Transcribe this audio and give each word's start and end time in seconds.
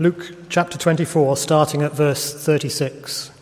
Luke 0.00 0.48
chapter 0.48 0.78
24, 0.78 1.36
starting 1.36 1.82
at 1.82 1.92
verse 1.92 2.32
36. 2.32 3.32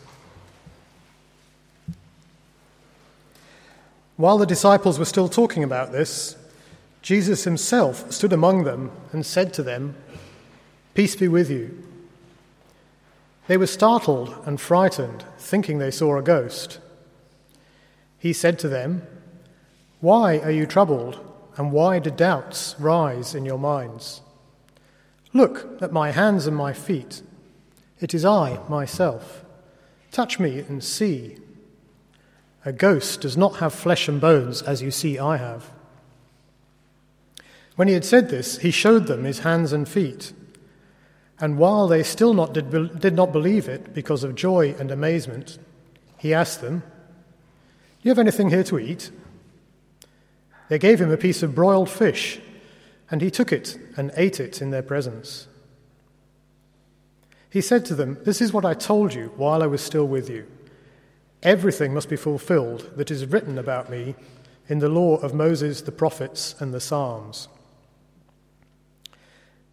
While 4.17 4.39
the 4.39 4.47
disciples 4.47 4.99
were 4.99 5.05
still 5.05 5.29
talking 5.29 5.63
about 5.63 5.93
this, 5.93 6.35
Jesus 7.03 7.45
himself 7.45 8.11
stood 8.11 8.33
among 8.33 8.65
them 8.65 8.91
and 9.13 9.27
said 9.27 9.53
to 9.53 9.63
them, 9.63 9.97
Peace 10.95 11.15
be 11.15 11.29
with 11.29 11.51
you. 11.51 11.77
They 13.49 13.59
were 13.59 13.67
startled 13.67 14.35
and 14.47 14.59
frightened, 14.59 15.27
thinking 15.37 15.77
they 15.77 15.91
saw 15.91 16.17
a 16.17 16.23
ghost. 16.23 16.79
He 18.19 18.33
said 18.33 18.59
to 18.61 18.69
them, 18.69 19.07
Why 20.01 20.39
are 20.39 20.51
you 20.51 20.65
troubled, 20.65 21.21
and 21.59 21.71
why 21.71 21.99
do 21.99 22.11
doubts 22.11 22.75
rise 22.79 23.35
in 23.35 23.45
your 23.45 23.59
minds? 23.59 24.23
Look 25.37 25.83
at 25.83 25.93
my 25.93 26.13
hands 26.13 26.47
and 26.47 26.57
my 26.57 26.73
feet. 26.73 27.21
It 28.01 28.15
is 28.15 28.25
I, 28.25 28.59
myself. 28.71 29.45
Touch 30.11 30.41
me 30.41 30.61
and 30.61 30.83
see. 30.83 31.37
A 32.65 32.73
ghost 32.73 33.21
does 33.21 33.37
not 33.37 33.57
have 33.57 33.75
flesh 33.75 34.09
and 34.09 34.19
bones 34.19 34.63
as 34.63 34.81
you 34.81 34.91
see 34.91 35.19
I 35.19 35.37
have. 35.37 35.71
When 37.75 37.87
he 37.87 37.93
had 37.93 38.07
said 38.07 38.31
this, 38.31 38.57
he 38.61 38.71
showed 38.71 39.09
them 39.09 39.25
his 39.25 39.41
hands 39.41 39.75
and 39.75 39.87
feet. 39.87 40.33
And 41.39 41.59
while 41.59 41.87
they 41.87 42.03
still 42.03 42.33
not 42.33 42.55
did, 42.55 42.99
did 42.99 43.13
not 43.13 43.31
believe 43.31 43.69
it 43.69 43.93
because 43.93 44.25
of 44.25 44.37
joy 44.37 44.75
and 44.79 44.91
amazement, 44.91 45.59
he 46.17 46.33
asked 46.33 46.63
them, 46.63 46.79
Do 46.79 46.85
you 48.05 48.11
have 48.11 48.19
anything 48.19 48.49
here 48.49 48.65
to 48.65 48.79
eat? 48.79 49.11
They 50.71 50.79
gave 50.79 50.99
him 50.99 51.11
a 51.11 51.19
piece 51.19 51.43
of 51.43 51.55
broiled 51.55 51.91
fish, 51.91 52.41
and 53.11 53.21
he 53.21 53.31
took 53.31 53.53
it 53.53 53.79
and 53.97 54.13
ate 54.17 54.41
it 54.41 54.61
in 54.61 54.71
their 54.71 54.83
presence. 54.83 55.47
He 57.51 57.61
said 57.61 57.85
to 57.87 57.95
them, 57.95 58.19
This 58.25 58.41
is 58.41 58.53
what 58.53 58.65
I 58.65 58.75
told 58.75 59.15
you 59.15 59.33
while 59.37 59.63
I 59.63 59.67
was 59.67 59.81
still 59.81 60.07
with 60.07 60.29
you. 60.29 60.47
Everything 61.43 61.95
must 61.95 62.09
be 62.09 62.17
fulfilled 62.17 62.91
that 62.97 63.11
is 63.11 63.27
written 63.27 63.59
about 63.59 63.91
me 63.91 64.15
in 64.69 64.81
the 64.81 64.89
law 64.89 65.17
of 65.17 65.33
Moses, 65.33 65.83
the 65.83 65.93
prophets, 65.93 66.55
and 66.59 66.75
the 66.75 66.81
Psalms. 66.81 67.49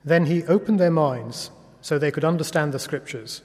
Then 0.06 0.26
he 0.26 0.44
opened 0.44 0.80
their 0.80 0.92
minds 0.92 1.50
so 1.82 1.98
they 1.98 2.12
could 2.12 2.26
understand 2.26 2.74
the 2.74 2.80
scriptures. 2.80 3.42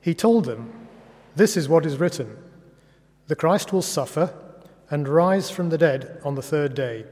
He 0.00 0.14
told 0.14 0.44
them, 0.44 0.88
This 1.36 1.56
is 1.56 1.68
what 1.68 1.86
is 1.86 1.98
written 1.98 2.36
The 3.28 3.36
Christ 3.36 3.72
will 3.72 3.82
suffer 3.82 4.34
and 4.90 5.08
rise 5.08 5.50
from 5.50 5.70
the 5.70 5.78
dead 5.78 6.20
on 6.24 6.34
the 6.34 6.42
third 6.42 6.74
day, 6.74 7.06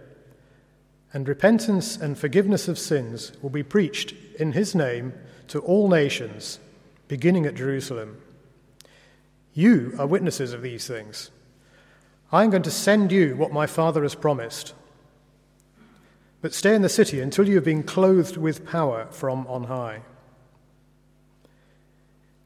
and 1.13 1.27
repentance 1.27 1.97
and 1.97 2.17
forgiveness 2.17 2.69
of 2.69 2.79
sins 2.79 3.33
will 3.43 3.51
be 3.51 3.63
preached 3.63 4.15
in 4.39 4.53
his 4.53 4.75
name 4.75 5.13
to 5.49 5.59
all 5.61 5.89
nations, 5.89 6.61
beginning 7.09 7.47
at 7.47 7.55
Jerusalem. 7.55 8.17
You 9.53 9.95
are 9.99 10.07
witnesses 10.07 10.53
of 10.53 10.63
these 10.63 10.87
things. 10.87 11.31
I 12.31 12.45
am 12.45 12.51
going 12.51 12.63
to 12.63 12.71
send 12.71 13.11
you 13.11 13.35
what 13.35 13.53
my 13.53 13.67
Father 13.67 14.03
has 14.03 14.15
promised. 14.15 14.75
But 16.41 16.55
stay 16.55 16.75
in 16.75 16.83
the 16.83 16.89
city 16.89 17.21
until 17.21 17.49
you 17.49 17.57
have 17.57 17.65
been 17.65 17.83
clothed 17.83 18.37
with 18.37 18.65
power 18.65 19.09
from 19.11 19.47
on 19.49 19.65
high. 19.65 20.03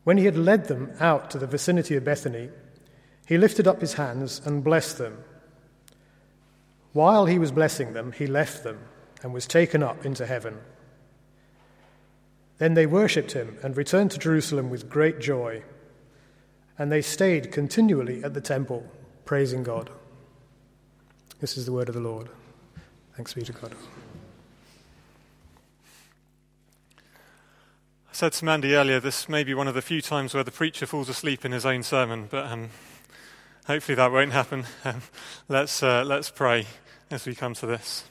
When 0.04 0.16
he 0.18 0.24
had 0.24 0.36
led 0.36 0.68
them 0.68 0.92
out 1.00 1.30
to 1.30 1.38
the 1.38 1.46
vicinity 1.46 1.96
of 1.96 2.04
Bethany, 2.04 2.48
he 3.26 3.38
lifted 3.38 3.66
up 3.66 3.80
his 3.80 3.94
hands 3.94 4.40
and 4.44 4.64
blessed 4.64 4.98
them. 4.98 5.18
While 6.94 7.26
he 7.26 7.40
was 7.40 7.50
blessing 7.50 7.92
them, 7.92 8.12
he 8.12 8.26
left 8.28 8.62
them 8.62 8.78
and 9.22 9.34
was 9.34 9.46
taken 9.48 9.82
up 9.82 10.06
into 10.06 10.26
heaven. 10.26 10.58
Then 12.58 12.74
they 12.74 12.86
worshipped 12.86 13.32
him 13.32 13.58
and 13.64 13.76
returned 13.76 14.12
to 14.12 14.18
Jerusalem 14.18 14.70
with 14.70 14.88
great 14.88 15.18
joy. 15.18 15.64
And 16.78 16.92
they 16.92 17.02
stayed 17.02 17.50
continually 17.50 18.22
at 18.22 18.32
the 18.32 18.40
temple, 18.40 18.88
praising 19.24 19.64
God. 19.64 19.90
This 21.40 21.56
is 21.56 21.66
the 21.66 21.72
word 21.72 21.88
of 21.88 21.96
the 21.96 22.00
Lord. 22.00 22.28
Thanks 23.16 23.34
be 23.34 23.42
to 23.42 23.52
God. 23.52 23.74
I 26.96 28.12
said 28.12 28.32
to 28.34 28.44
Mandy 28.44 28.76
earlier, 28.76 29.00
this 29.00 29.28
may 29.28 29.42
be 29.42 29.52
one 29.52 29.66
of 29.66 29.74
the 29.74 29.82
few 29.82 30.00
times 30.00 30.32
where 30.32 30.44
the 30.44 30.52
preacher 30.52 30.86
falls 30.86 31.08
asleep 31.08 31.44
in 31.44 31.50
his 31.50 31.66
own 31.66 31.82
sermon, 31.82 32.28
but 32.30 32.46
um, 32.46 32.70
hopefully 33.66 33.96
that 33.96 34.12
won't 34.12 34.30
happen. 34.30 34.64
Um, 34.84 35.02
let's, 35.48 35.82
uh, 35.82 36.04
let's 36.06 36.30
pray 36.30 36.66
as 37.14 37.26
we 37.26 37.34
come 37.36 37.54
to 37.54 37.64
this. 37.64 38.02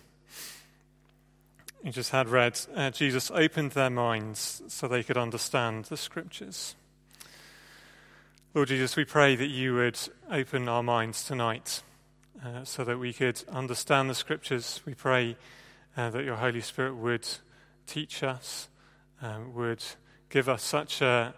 You 1.84 1.92
just 1.92 2.12
had 2.12 2.30
read, 2.30 2.58
uh, 2.74 2.90
Jesus 2.90 3.30
opened 3.32 3.72
their 3.72 3.90
minds 3.90 4.62
so 4.70 4.88
they 4.88 5.04
could 5.04 5.18
understand 5.18 5.86
the 5.86 5.98
scriptures. 5.98 6.76
Lord 8.54 8.70
Jesus, 8.70 8.96
we 8.96 9.04
pray 9.04 9.36
that 9.36 9.50
you 9.50 9.76
would 9.76 10.00
open 10.32 10.70
our 10.70 10.82
minds 10.82 11.26
tonight 11.26 11.84
uh, 12.46 12.64
so 12.64 12.86
that 12.86 12.98
we 12.98 13.12
could 13.12 13.44
understand 13.52 14.10
the 14.10 14.16
scriptures. 14.16 14.80
We 14.86 14.94
pray 14.94 15.36
uh, 15.98 16.10
that 16.12 16.24
your 16.24 16.38
Holy 16.38 16.62
Spirit 16.62 16.96
would 16.96 17.28
teach 17.86 18.24
us, 18.24 18.70
um, 19.22 19.54
would 19.54 19.84
give 20.30 20.48
us 20.48 20.64
such 20.64 21.02
a, 21.02 21.34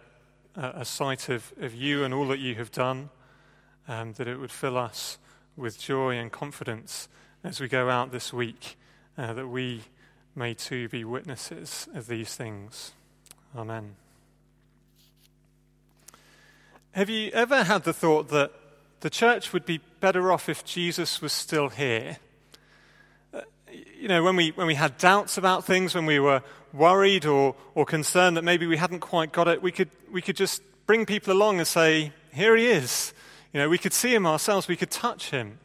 a 0.55 0.85
sight 0.85 1.29
of, 1.29 1.51
of 1.59 1.73
you 1.73 2.03
and 2.03 2.13
all 2.13 2.27
that 2.27 2.37
you 2.37 2.53
have 2.55 2.71
done, 2.71 3.09
um, 3.87 4.13
that 4.13 4.27
it 4.27 4.39
would 4.39 4.51
fill 4.51 4.77
us 4.77 5.17
with 5.57 5.79
joy 5.79 6.15
and 6.15 6.31
confidence 6.31 7.09
as 7.45 7.61
we 7.61 7.67
go 7.67 7.89
out 7.89 8.11
this 8.11 8.33
week, 8.33 8.77
uh, 9.17 9.33
that 9.33 9.47
we 9.47 9.83
may 10.35 10.53
too 10.53 10.89
be 10.89 11.03
witnesses 11.03 11.87
of 11.93 12.07
these 12.07 12.35
things. 12.35 12.91
Amen. 13.55 13.95
Have 16.91 17.09
you 17.09 17.31
ever 17.31 17.63
had 17.63 17.83
the 17.83 17.93
thought 17.93 18.29
that 18.29 18.51
the 19.05 19.09
church 19.11 19.53
would 19.53 19.67
be 19.67 19.79
better 19.99 20.31
off 20.31 20.49
if 20.49 20.65
Jesus 20.65 21.21
was 21.21 21.31
still 21.31 21.69
here. 21.69 22.17
Uh, 23.31 23.41
you 23.99 24.07
know, 24.07 24.23
when 24.23 24.35
we, 24.35 24.49
when 24.49 24.65
we 24.65 24.73
had 24.73 24.97
doubts 24.97 25.37
about 25.37 25.63
things, 25.63 25.93
when 25.93 26.07
we 26.07 26.19
were 26.19 26.41
worried 26.73 27.23
or, 27.23 27.55
or 27.75 27.85
concerned 27.85 28.35
that 28.35 28.43
maybe 28.43 28.65
we 28.65 28.77
hadn't 28.77 29.01
quite 29.01 29.31
got 29.31 29.47
it, 29.47 29.61
we 29.61 29.71
could, 29.71 29.91
we 30.11 30.23
could 30.23 30.35
just 30.35 30.63
bring 30.87 31.05
people 31.05 31.33
along 31.33 31.59
and 31.59 31.67
say, 31.67 32.13
Here 32.33 32.55
he 32.55 32.65
is. 32.67 33.13
You 33.53 33.59
know, 33.59 33.69
we 33.69 33.77
could 33.77 33.93
see 33.93 34.13
him 34.13 34.25
ourselves, 34.25 34.67
we 34.67 34.75
could 34.75 34.89
touch 34.89 35.29
him. 35.29 35.59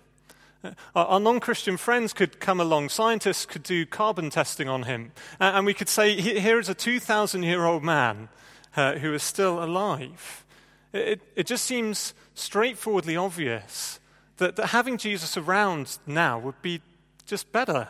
Our, 0.94 1.20
non 1.20 1.40
Christian 1.40 1.76
friends 1.76 2.12
could 2.12 2.40
come 2.40 2.60
along, 2.60 2.88
scientists 2.90 3.46
could 3.46 3.62
do 3.62 3.86
carbon 3.86 4.30
testing 4.30 4.68
on 4.68 4.84
him, 4.84 5.12
and, 5.38 5.56
and 5.58 5.66
we 5.66 5.74
could 5.74 5.88
say, 5.88 6.20
Here 6.20 6.58
is 6.58 6.68
a 6.68 6.74
2,000 6.74 7.42
year 7.42 7.64
old 7.64 7.82
man 7.82 8.28
uh, 8.76 8.94
who 8.94 9.14
is 9.14 9.22
still 9.22 9.62
alive. 9.62 10.44
It, 10.92 11.20
it 11.36 11.46
just 11.46 11.64
seems 11.64 12.14
straightforwardly 12.34 13.16
obvious 13.16 14.00
that, 14.38 14.56
that 14.56 14.66
having 14.66 14.98
Jesus 14.98 15.36
around 15.36 15.98
now 16.06 16.38
would 16.38 16.60
be 16.62 16.80
just 17.26 17.52
better. 17.52 17.88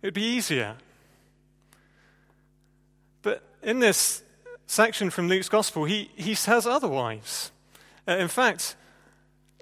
It 0.00 0.08
would 0.08 0.14
be 0.14 0.24
easier. 0.24 0.76
But 3.22 3.42
in 3.62 3.78
this 3.78 4.22
section 4.66 5.10
from 5.10 5.28
Luke's 5.28 5.48
Gospel, 5.48 5.84
he, 5.84 6.10
he 6.16 6.34
says 6.34 6.66
otherwise. 6.66 7.52
Uh, 8.08 8.16
in 8.16 8.28
fact, 8.28 8.74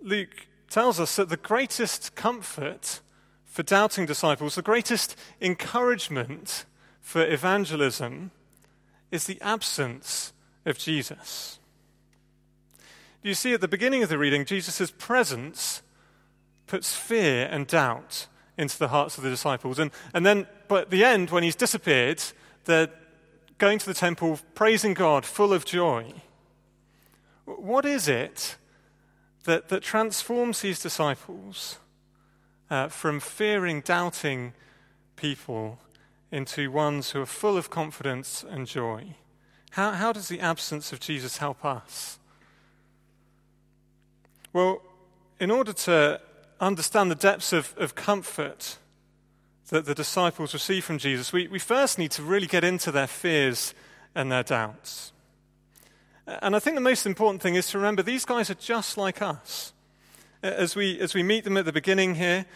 Luke 0.01 0.47
tells 0.71 0.99
us 0.99 1.17
that 1.17 1.29
the 1.29 1.37
greatest 1.37 2.15
comfort 2.15 3.01
for 3.45 3.63
doubting 3.63 4.07
disciples, 4.07 4.55
the 4.55 4.63
greatest 4.63 5.17
encouragement 5.41 6.65
for 7.01 7.27
evangelism, 7.27 8.31
is 9.11 9.25
the 9.25 9.41
absence 9.43 10.33
of 10.65 10.79
Jesus. 10.79 11.59
You 13.23 13.35
see, 13.35 13.53
at 13.53 13.61
the 13.61 13.69
beginning 13.69 14.03
of 14.03 14.09
the 14.09 14.17
reading, 14.17 14.45
Jesus' 14.45 14.93
presence 14.97 15.83
puts 16.67 16.95
fear 16.95 17.49
and 17.51 17.67
doubt 17.67 18.29
into 18.57 18.79
the 18.79 18.89
hearts 18.89 19.19
of 19.19 19.25
the 19.25 19.31
disciples. 19.31 19.79
And, 19.79 19.91
and 20.15 20.25
then, 20.25 20.47
but 20.69 20.83
at 20.83 20.91
the 20.91 21.05
end, 21.05 21.31
when 21.31 21.43
he's 21.43 21.57
disappeared, 21.57 22.23
they're 22.65 22.89
going 23.59 23.79
to 23.81 23.87
the 23.87 23.95
temple, 23.95 24.39
praising 24.55 24.95
God, 24.95 25.27
full 25.27 25.53
of 25.53 25.65
joy. 25.65 26.13
What 27.45 27.85
is 27.85 28.07
it 28.07 28.57
that, 29.45 29.69
that 29.69 29.83
transforms 29.83 30.61
these 30.61 30.81
disciples 30.81 31.79
uh, 32.71 32.89
from 32.89 33.21
fearing, 33.21 33.81
doubting 33.81 34.53
people 35.17 35.79
into 36.31 36.71
ones 36.71 37.11
who 37.11 37.23
are 37.23 37.27
full 37.27 37.57
of 37.57 37.71
confidence 37.71 38.45
and 38.49 38.67
joy? 38.67 39.15
How, 39.73 39.93
how 39.93 40.13
does 40.13 40.29
the 40.29 40.41
absence 40.41 40.93
of 40.93 41.01
Jesus 41.01 41.39
help 41.39 41.65
us? 41.65 42.19
Well, 44.53 44.83
in 45.39 45.51
order 45.51 45.73
to 45.73 46.21
understand 46.61 47.11
the 47.11 47.15
depths 47.15 47.53
of, 47.53 47.75
of 47.77 47.95
comfort 47.95 48.79
that 49.69 49.87
the 49.87 49.95
disciples 49.95 50.53
receive 50.53 50.85
from 50.85 50.99
Jesus, 50.99 51.33
we, 51.33 51.47
we 51.49 51.59
first 51.59 51.99
need 51.99 52.11
to 52.13 52.23
really 52.23 52.49
get 52.49 52.65
into 52.65 52.91
their 52.91 53.07
fears 53.07 53.75
and 54.15 54.31
their 54.31 54.43
doubts. 54.43 55.13
And 56.43 56.55
I 56.55 56.61
think 56.61 56.77
the 56.77 56.81
most 56.81 57.07
important 57.07 57.43
thing 57.43 57.57
is 57.57 57.67
to 57.69 57.79
remember 57.79 58.03
these 58.03 58.25
guys 58.25 58.51
are 58.51 58.55
just 58.55 58.97
like 58.97 59.21
us. 59.21 59.73
As 60.43 60.77
we, 60.77 60.99
as 61.01 61.13
we 61.13 61.23
meet 61.23 61.45
them 61.45 61.57
at 61.57 61.65
the 61.65 61.73
beginning 61.73 62.15
here, 62.15 62.47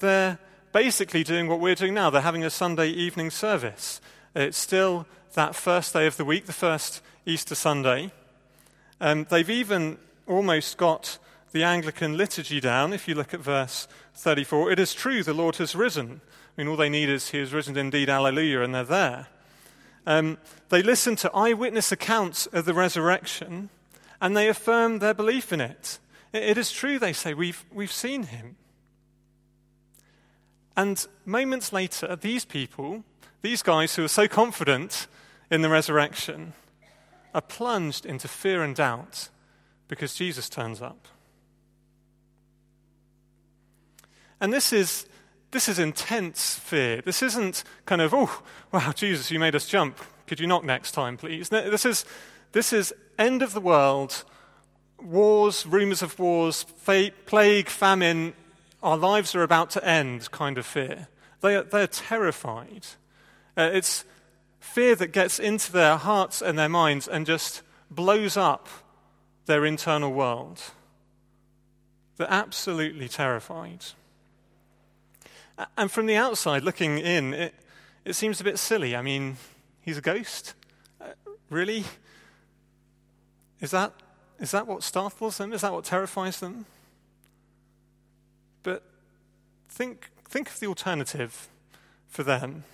they're 0.00 0.38
basically 0.72 1.24
doing 1.24 1.48
what 1.48 1.58
we're 1.58 1.74
doing 1.74 1.94
now. 1.94 2.10
They're 2.10 2.20
having 2.20 2.44
a 2.44 2.50
Sunday 2.50 2.88
evening 2.88 3.30
service. 3.30 4.00
It's 4.34 4.58
still 4.58 5.06
that 5.32 5.54
first 5.54 5.94
day 5.94 6.06
of 6.06 6.18
the 6.18 6.26
week, 6.26 6.44
the 6.44 6.52
first 6.52 7.02
Easter 7.24 7.54
Sunday. 7.54 8.12
Um, 9.00 9.26
they've 9.30 9.48
even 9.48 9.96
almost 10.26 10.76
got 10.76 11.18
the 11.52 11.64
Anglican 11.64 12.16
liturgy 12.16 12.60
down. 12.60 12.92
If 12.92 13.08
you 13.08 13.14
look 13.14 13.32
at 13.32 13.40
verse 13.40 13.88
34, 14.14 14.72
it 14.72 14.78
is 14.78 14.92
true 14.92 15.22
the 15.22 15.32
Lord 15.32 15.56
has 15.56 15.74
risen. 15.74 16.20
I 16.24 16.60
mean, 16.60 16.68
all 16.68 16.76
they 16.76 16.90
need 16.90 17.08
is 17.08 17.30
He 17.30 17.38
has 17.38 17.52
risen 17.52 17.78
indeed, 17.78 18.10
alleluia, 18.10 18.62
and 18.62 18.74
they're 18.74 18.84
there. 18.84 19.26
Um, 20.06 20.38
they 20.68 20.82
listen 20.82 21.16
to 21.16 21.30
eyewitness 21.32 21.92
accounts 21.92 22.46
of 22.46 22.64
the 22.64 22.74
resurrection 22.74 23.68
and 24.20 24.36
they 24.36 24.48
affirm 24.48 24.98
their 24.98 25.14
belief 25.14 25.52
in 25.52 25.60
it. 25.60 25.98
It 26.32 26.56
is 26.56 26.72
true, 26.72 26.98
they 26.98 27.12
say, 27.12 27.34
we've, 27.34 27.64
we've 27.72 27.92
seen 27.92 28.24
Him. 28.24 28.56
And 30.76 31.06
moments 31.26 31.72
later, 31.72 32.16
these 32.16 32.44
people, 32.44 33.04
these 33.42 33.62
guys 33.62 33.96
who 33.96 34.04
are 34.04 34.08
so 34.08 34.26
confident 34.26 35.06
in 35.50 35.62
the 35.62 35.68
resurrection, 35.68 36.54
are 37.34 37.42
plunged 37.42 38.06
into 38.06 38.28
fear 38.28 38.62
and 38.62 38.74
doubt 38.74 39.28
because 39.88 40.14
Jesus 40.14 40.48
turns 40.48 40.80
up. 40.80 41.08
And 44.40 44.52
this 44.52 44.72
is, 44.72 45.06
this 45.52 45.68
is 45.68 45.78
intense 45.78 46.58
fear. 46.58 47.02
This 47.02 47.22
isn't 47.22 47.62
kind 47.86 48.00
of, 48.00 48.12
oh, 48.12 48.42
wow, 48.72 48.92
Jesus, 48.92 49.30
you 49.30 49.38
made 49.38 49.54
us 49.54 49.66
jump. 49.66 49.98
Could 50.26 50.40
you 50.40 50.46
knock 50.46 50.64
next 50.64 50.92
time, 50.92 51.16
please? 51.16 51.52
No, 51.52 51.70
this, 51.70 51.84
is, 51.84 52.04
this 52.52 52.72
is 52.72 52.92
end 53.18 53.42
of 53.42 53.52
the 53.52 53.60
world, 53.60 54.24
wars, 55.00 55.66
rumors 55.66 56.02
of 56.02 56.18
wars, 56.18 56.64
plague, 57.26 57.68
famine, 57.68 58.32
our 58.82 58.96
lives 58.96 59.34
are 59.34 59.42
about 59.42 59.70
to 59.70 59.86
end 59.86 60.30
kind 60.30 60.58
of 60.58 60.66
fear. 60.66 61.08
They 61.40 61.54
are, 61.54 61.62
they're 61.62 61.86
terrified. 61.86 62.86
Uh, 63.56 63.70
it's 63.72 64.04
fear 64.58 64.94
that 64.96 65.08
gets 65.08 65.38
into 65.38 65.70
their 65.70 65.96
hearts 65.98 66.40
and 66.40 66.58
their 66.58 66.68
minds 66.68 67.06
and 67.06 67.26
just 67.26 67.62
blows 67.90 68.36
up 68.36 68.68
their 69.46 69.66
internal 69.66 70.12
world. 70.12 70.60
They're 72.16 72.26
absolutely 72.30 73.08
terrified. 73.08 73.84
And 75.76 75.90
from 75.90 76.06
the 76.06 76.16
outside 76.16 76.62
looking 76.62 76.98
in, 76.98 77.34
it, 77.34 77.54
it 78.04 78.14
seems 78.14 78.40
a 78.40 78.44
bit 78.44 78.58
silly. 78.58 78.96
I 78.96 79.02
mean, 79.02 79.36
he's 79.80 79.98
a 79.98 80.00
ghost? 80.00 80.54
Uh, 81.00 81.08
really? 81.50 81.84
Is 83.60 83.70
that, 83.70 83.92
is 84.40 84.50
that 84.50 84.66
what 84.66 84.82
startles 84.82 85.38
them? 85.38 85.52
Is 85.52 85.60
that 85.60 85.72
what 85.72 85.84
terrifies 85.84 86.40
them? 86.40 86.66
But 88.62 88.82
think, 89.68 90.10
think 90.28 90.48
of 90.48 90.58
the 90.60 90.66
alternative 90.66 91.48
for 92.08 92.22
them. 92.22 92.64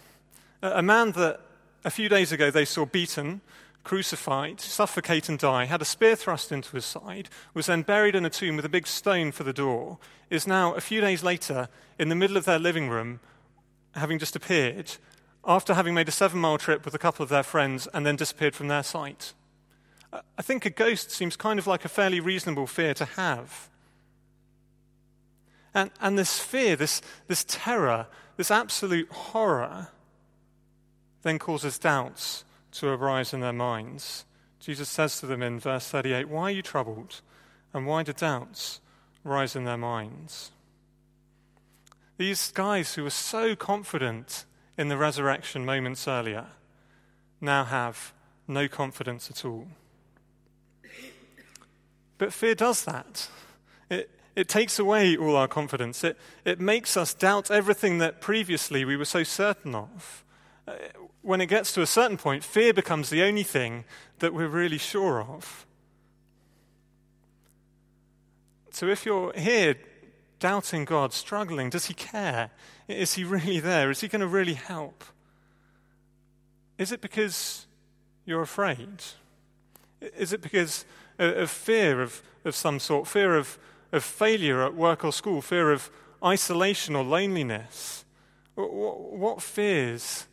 A 0.62 0.82
man 0.82 1.12
that 1.12 1.40
a 1.84 1.90
few 1.90 2.08
days 2.08 2.32
ago 2.32 2.50
they 2.50 2.64
saw 2.64 2.84
beaten, 2.84 3.40
crucified, 3.84 4.60
suffocate, 4.60 5.28
and 5.28 5.38
die, 5.38 5.64
had 5.64 5.82
a 5.82 5.84
spear 5.86 6.14
thrust 6.14 6.52
into 6.52 6.72
his 6.72 6.84
side, 6.84 7.28
was 7.54 7.66
then 7.66 7.82
buried 7.82 8.14
in 8.14 8.24
a 8.24 8.30
tomb 8.30 8.56
with 8.56 8.64
a 8.64 8.68
big 8.68 8.86
stone 8.86 9.32
for 9.32 9.44
the 9.44 9.52
door, 9.52 9.98
is 10.30 10.46
now, 10.46 10.74
a 10.74 10.80
few 10.80 11.00
days 11.00 11.22
later, 11.22 11.68
in 11.98 12.08
the 12.08 12.14
middle 12.14 12.36
of 12.36 12.44
their 12.44 12.58
living 12.58 12.88
room, 12.88 13.20
having 13.92 14.18
just 14.18 14.36
appeared, 14.36 14.92
after 15.44 15.74
having 15.74 15.94
made 15.94 16.08
a 16.08 16.12
seven 16.12 16.40
mile 16.40 16.58
trip 16.58 16.84
with 16.84 16.94
a 16.94 16.98
couple 16.98 17.22
of 17.22 17.28
their 17.28 17.42
friends 17.42 17.88
and 17.94 18.04
then 18.04 18.16
disappeared 18.16 18.54
from 18.54 18.68
their 18.68 18.82
sight. 18.82 19.32
I 20.12 20.42
think 20.42 20.64
a 20.64 20.70
ghost 20.70 21.10
seems 21.10 21.36
kind 21.36 21.58
of 21.58 21.66
like 21.66 21.84
a 21.84 21.88
fairly 21.88 22.20
reasonable 22.20 22.66
fear 22.66 22.94
to 22.94 23.04
have. 23.04 23.68
And, 25.74 25.90
and 26.00 26.18
this 26.18 26.38
fear, 26.38 26.76
this, 26.76 27.02
this 27.26 27.44
terror, 27.46 28.06
this 28.36 28.50
absolute 28.50 29.10
horror, 29.10 29.88
then 31.22 31.38
causes 31.38 31.78
doubts 31.78 32.44
to 32.72 32.88
arise 32.88 33.32
in 33.32 33.40
their 33.40 33.52
minds. 33.52 34.24
Jesus 34.60 34.88
says 34.88 35.20
to 35.20 35.26
them 35.26 35.42
in 35.42 35.60
verse 35.60 35.88
38 35.88 36.28
Why 36.28 36.42
are 36.44 36.50
you 36.50 36.62
troubled? 36.62 37.20
And 37.72 37.86
why 37.86 38.02
do 38.02 38.12
doubts 38.12 38.80
rise 39.24 39.54
in 39.54 39.64
their 39.64 39.76
minds? 39.76 40.50
These 42.16 42.50
guys 42.50 42.94
who 42.94 43.04
were 43.04 43.10
so 43.10 43.54
confident 43.54 44.44
in 44.76 44.88
the 44.88 44.96
resurrection 44.96 45.64
moments 45.64 46.08
earlier 46.08 46.46
now 47.40 47.64
have 47.64 48.12
no 48.46 48.68
confidence 48.68 49.30
at 49.30 49.44
all. 49.44 49.68
But 52.16 52.32
fear 52.32 52.54
does 52.54 52.84
that. 52.84 53.28
It, 53.88 54.10
it 54.34 54.48
takes 54.48 54.78
away 54.78 55.16
all 55.16 55.36
our 55.36 55.46
confidence. 55.46 56.02
It, 56.02 56.16
it 56.44 56.60
makes 56.60 56.96
us 56.96 57.14
doubt 57.14 57.50
everything 57.50 57.98
that 57.98 58.20
previously 58.20 58.84
we 58.84 58.96
were 58.96 59.04
so 59.04 59.22
certain 59.22 59.74
of. 59.74 60.24
When 61.22 61.40
it 61.40 61.46
gets 61.46 61.72
to 61.74 61.82
a 61.82 61.86
certain 61.86 62.16
point, 62.16 62.44
fear 62.44 62.72
becomes 62.72 63.10
the 63.10 63.22
only 63.22 63.42
thing 63.42 63.84
that 64.20 64.32
we're 64.32 64.48
really 64.48 64.78
sure 64.78 65.22
of. 65.22 65.66
So 68.70 68.86
if 68.86 69.04
you're 69.04 69.32
here 69.32 69.74
doubting 70.38 70.84
God, 70.84 71.12
struggling, 71.12 71.68
does 71.70 71.86
He 71.86 71.94
care? 71.94 72.50
Is 72.86 73.14
He 73.14 73.24
really 73.24 73.60
there? 73.60 73.90
Is 73.90 74.00
He 74.00 74.08
going 74.08 74.20
to 74.20 74.28
really 74.28 74.54
help? 74.54 75.04
Is 76.78 76.92
it 76.92 77.00
because 77.00 77.66
you're 78.24 78.42
afraid? 78.42 79.02
Is 80.00 80.32
it 80.32 80.40
because 80.40 80.84
of 81.18 81.50
fear 81.50 82.00
of, 82.00 82.22
of 82.44 82.54
some 82.54 82.78
sort, 82.78 83.08
fear 83.08 83.36
of, 83.36 83.58
of 83.90 84.04
failure 84.04 84.62
at 84.62 84.74
work 84.74 85.04
or 85.04 85.12
school, 85.12 85.42
fear 85.42 85.72
of 85.72 85.90
isolation 86.24 86.94
or 86.94 87.02
loneliness? 87.02 88.04
What, 88.54 88.72
what 88.72 89.42
fears 89.42 90.27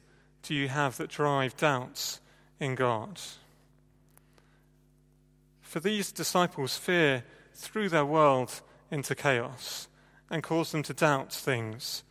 do 0.48 0.54
you 0.54 0.68
have 0.68 0.98
that 0.98 1.10
drive 1.10 1.58
doubts 1.58 2.20
in 2.60 2.76
God? 2.76 3.20
For 5.62 5.80
these 5.80 6.12
disciples, 6.12 6.78
fear 6.78 7.24
threw 7.54 7.90
their 7.90 8.06
world 8.06 8.62
into 8.92 9.16
chaos 9.16 9.88
and 10.30 10.44
caused 10.44 10.74
them 10.74 10.84
to 10.84 10.94
doubt 10.94 11.34
things 11.34 12.04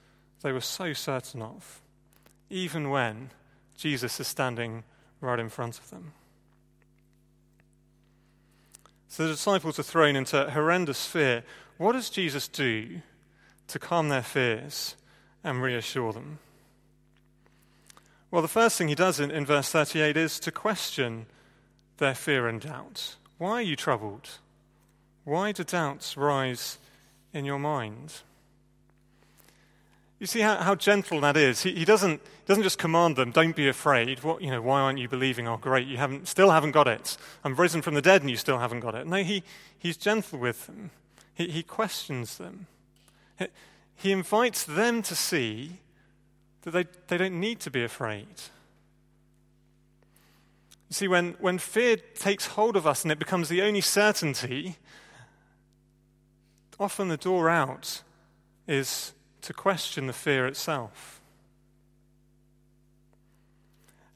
they 0.43 0.53
were 0.53 0.61
so 0.61 0.93
certain 0.93 1.41
of, 1.41 1.81
even 2.51 2.91
when 2.91 3.31
Jesus 3.77 4.21
is 4.21 4.27
standing 4.27 4.85
right 5.21 5.39
in 5.39 5.49
front 5.49 5.79
of 5.79 5.91
them. 5.91 6.13
So 9.09 9.25
the 9.25 9.33
disciples 9.33 9.79
are 9.79 9.85
thrown 9.85 10.17
into 10.17 10.51
horrendous 10.51 11.07
fear. 11.07 11.45
What 11.79 11.93
does 11.93 12.11
Jesus 12.11 12.49
do 12.49 13.01
to 13.69 13.79
calm 13.79 14.09
their 14.09 14.23
fears 14.23 14.97
and 15.43 15.63
reassure 15.63 16.13
them? 16.13 16.41
Well, 18.35 18.43
the 18.43 18.49
first 18.49 18.76
thing 18.76 18.88
he 18.88 18.97
does 18.97 19.21
in, 19.21 19.31
in 19.31 19.47
verse 19.47 19.71
38 19.71 20.17
is 20.17 20.41
to 20.41 20.50
question 20.50 21.26
their 21.99 22.17
fear 22.17 22.49
and 22.49 22.61
doubt. 22.61 23.14
Why 23.38 23.50
are 23.53 23.62
you 23.62 23.76
troubled? 23.76 24.29
Why 25.23 25.53
do 25.53 25.62
doubts 25.62 26.17
rise 26.17 26.79
in 27.33 27.45
your 27.45 27.61
mind? 27.61 28.12
You 30.19 30.26
see 30.26 30.41
how, 30.41 30.57
how 30.57 30.75
gentle 30.75 31.21
that 31.21 31.37
is. 31.37 31.62
He, 31.62 31.76
he 31.76 31.85
doesn't, 31.85 32.21
doesn't 32.45 32.64
just 32.64 32.76
command 32.76 33.14
them, 33.14 33.31
don't 33.31 33.55
be 33.55 33.69
afraid. 33.69 34.25
What, 34.25 34.43
you 34.43 34.50
know, 34.50 34.61
why 34.61 34.81
aren't 34.81 34.99
you 34.99 35.09
believing? 35.09 35.47
Oh, 35.47 35.57
great, 35.57 35.87
you 35.87 35.99
haven't, 35.99 36.26
still 36.26 36.50
haven't 36.50 36.73
got 36.73 36.88
it. 36.88 37.17
I'm 37.45 37.55
risen 37.55 37.83
from 37.83 37.95
the 37.95 38.03
dead 38.03 38.23
and 38.23 38.31
you 38.33 38.37
still 38.37 38.59
haven't 38.59 38.81
got 38.81 38.97
it. 38.97 39.07
No, 39.07 39.23
he, 39.23 39.45
he's 39.79 39.97
gentle 39.97 40.41
with 40.41 40.67
them. 40.67 40.91
He, 41.35 41.50
he 41.50 41.62
questions 41.62 42.37
them. 42.38 42.67
He, 43.38 43.47
he 43.95 44.11
invites 44.11 44.64
them 44.64 45.03
to 45.03 45.14
see 45.14 45.79
that 46.64 46.71
they, 46.73 46.85
they 47.09 47.16
don't 47.16 47.38
need 47.38 47.61
to 47.61 47.71
be 47.71 47.85
afraid. 47.85 48.26
You 50.88 50.94
see, 50.94 51.09
when, 51.09 51.35
when 51.38 51.59
fear 51.59 51.97
takes 51.97 52.47
hold 52.49 52.76
of 52.76 52.87
us 52.87 53.02
and 53.02 53.12
it 53.12 53.18
becomes 53.18 53.49
the 53.49 53.62
only 53.62 53.80
certainty, 53.80 54.76
often 56.78 57.09
the 57.09 57.16
door 57.16 57.49
out 57.49 58.02
is 58.66 59.12
to 59.42 59.52
question 59.52 60.06
the 60.06 60.12
fear 60.12 60.47
itself. 60.47 61.21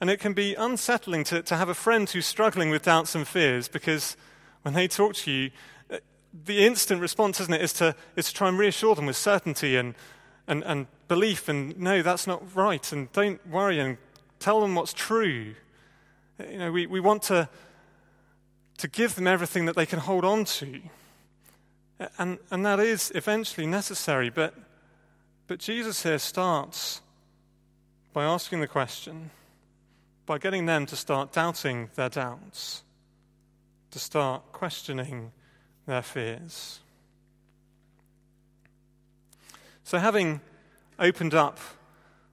And 0.00 0.09
it 0.09 0.21
can 0.21 0.33
be 0.33 0.55
unsettling 0.55 1.25
to, 1.25 1.43
to 1.43 1.57
have 1.57 1.69
a 1.69 1.75
friend 1.75 2.09
who's 2.09 2.26
struggling 2.26 2.71
with 2.71 2.83
doubts 2.83 3.14
and 3.14 3.26
fears 3.26 3.69
because 3.69 4.17
when 4.62 4.75
they 4.75 4.88
talk 4.88 5.14
to 5.14 5.31
you, 5.31 5.50
the 6.45 6.64
instant 6.64 7.00
response, 7.00 7.40
isn't 7.40 7.55
it, 7.55 7.61
is 7.61 7.73
to, 7.75 7.95
is 8.14 8.28
to 8.28 8.35
try 8.35 8.49
and 8.49 8.59
reassure 8.59 8.95
them 8.95 9.07
with 9.07 9.17
certainty 9.17 9.76
and, 9.76 9.95
and, 10.47 10.62
and 10.64 10.87
belief 11.09 11.49
and 11.49 11.79
no, 11.79 12.03
that's 12.03 12.27
not 12.27 12.55
right 12.55 12.93
and 12.93 13.11
don't 13.12 13.45
worry 13.49 13.81
and 13.81 13.97
tell 14.38 14.61
them 14.61 14.75
what's 14.75 14.93
true. 14.93 15.55
You 16.38 16.59
know, 16.59 16.71
we, 16.71 16.87
we 16.87 17.00
want 17.00 17.23
to, 17.25 17.49
to 18.79 18.88
give 18.88 19.15
them 19.17 19.27
everything 19.27 19.65
that 19.65 19.75
they 19.75 19.87
can 19.87 19.99
hold 19.99 20.25
on 20.25 20.45
to. 20.45 20.81
And, 22.19 22.38
and 22.50 22.65
that 22.65 22.79
is 22.79 23.11
eventually 23.15 23.67
necessary, 23.67 24.31
but 24.31 24.55
but 25.49 25.61
Jesus 25.61 26.03
here 26.03 26.19
starts 26.19 27.00
by 28.12 28.25
asking 28.25 28.61
the 28.61 28.69
question, 28.69 29.31
by 30.27 30.37
getting 30.37 30.67
them 30.67 30.85
to 30.85 30.95
start 30.95 31.33
doubting 31.33 31.88
their 31.95 32.11
doubts, 32.11 32.83
to 33.91 33.99
start 33.99 34.53
questioning 34.53 35.33
their 35.87 36.03
fears. 36.03 36.81
So, 39.85 39.97
having 39.97 40.43
opened 40.99 41.35
up 41.35 41.59